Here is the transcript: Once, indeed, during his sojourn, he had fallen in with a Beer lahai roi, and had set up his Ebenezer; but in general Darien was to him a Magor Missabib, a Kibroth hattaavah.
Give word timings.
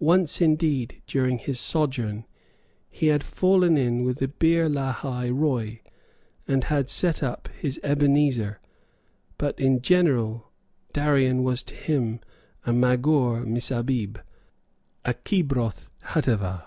Once, 0.00 0.40
indeed, 0.40 1.02
during 1.06 1.36
his 1.36 1.60
sojourn, 1.60 2.24
he 2.88 3.08
had 3.08 3.22
fallen 3.22 3.76
in 3.76 4.02
with 4.02 4.22
a 4.22 4.28
Beer 4.28 4.66
lahai 4.66 5.28
roi, 5.28 5.78
and 6.48 6.64
had 6.64 6.88
set 6.88 7.22
up 7.22 7.48
his 7.58 7.78
Ebenezer; 7.82 8.62
but 9.36 9.60
in 9.60 9.82
general 9.82 10.50
Darien 10.94 11.42
was 11.42 11.62
to 11.64 11.74
him 11.74 12.20
a 12.64 12.72
Magor 12.72 13.44
Missabib, 13.44 14.18
a 15.04 15.12
Kibroth 15.12 15.90
hattaavah. 16.02 16.64